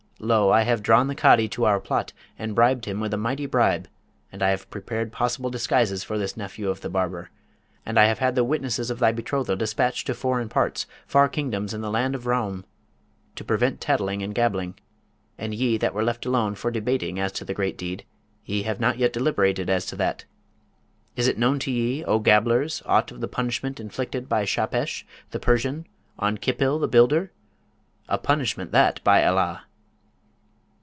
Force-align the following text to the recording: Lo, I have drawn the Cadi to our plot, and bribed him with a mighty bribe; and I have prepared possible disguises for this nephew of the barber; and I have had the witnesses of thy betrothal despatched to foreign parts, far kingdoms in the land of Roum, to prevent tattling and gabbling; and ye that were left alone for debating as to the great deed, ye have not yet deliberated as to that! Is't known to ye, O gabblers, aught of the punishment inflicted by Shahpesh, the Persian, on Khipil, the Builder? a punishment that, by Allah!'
Lo, 0.23 0.51
I 0.51 0.61
have 0.61 0.83
drawn 0.83 1.07
the 1.07 1.15
Cadi 1.15 1.47
to 1.47 1.65
our 1.65 1.79
plot, 1.79 2.13
and 2.37 2.53
bribed 2.53 2.85
him 2.85 2.99
with 2.99 3.11
a 3.11 3.17
mighty 3.17 3.47
bribe; 3.47 3.87
and 4.31 4.43
I 4.43 4.51
have 4.51 4.69
prepared 4.69 5.11
possible 5.11 5.49
disguises 5.49 6.03
for 6.03 6.19
this 6.19 6.37
nephew 6.37 6.69
of 6.69 6.81
the 6.81 6.91
barber; 6.91 7.31
and 7.87 7.97
I 7.99 8.05
have 8.05 8.19
had 8.19 8.35
the 8.35 8.43
witnesses 8.43 8.91
of 8.91 8.99
thy 8.99 9.11
betrothal 9.13 9.55
despatched 9.55 10.05
to 10.05 10.13
foreign 10.13 10.47
parts, 10.47 10.85
far 11.07 11.27
kingdoms 11.27 11.73
in 11.73 11.81
the 11.81 11.89
land 11.89 12.13
of 12.13 12.27
Roum, 12.27 12.65
to 13.35 13.43
prevent 13.43 13.81
tattling 13.81 14.21
and 14.21 14.35
gabbling; 14.35 14.75
and 15.39 15.55
ye 15.55 15.75
that 15.79 15.91
were 15.95 16.03
left 16.03 16.23
alone 16.27 16.53
for 16.53 16.69
debating 16.69 17.17
as 17.19 17.31
to 17.31 17.43
the 17.43 17.55
great 17.55 17.75
deed, 17.75 18.05
ye 18.45 18.61
have 18.61 18.79
not 18.79 18.99
yet 18.99 19.13
deliberated 19.13 19.71
as 19.71 19.87
to 19.87 19.95
that! 19.95 20.25
Is't 21.15 21.39
known 21.39 21.57
to 21.57 21.71
ye, 21.71 22.05
O 22.05 22.19
gabblers, 22.19 22.83
aught 22.85 23.09
of 23.11 23.21
the 23.21 23.27
punishment 23.27 23.79
inflicted 23.79 24.29
by 24.29 24.45
Shahpesh, 24.45 25.03
the 25.31 25.39
Persian, 25.39 25.87
on 26.19 26.37
Khipil, 26.37 26.77
the 26.77 26.87
Builder? 26.87 27.31
a 28.07 28.19
punishment 28.19 28.71
that, 28.71 29.03
by 29.03 29.25
Allah!' 29.25 29.63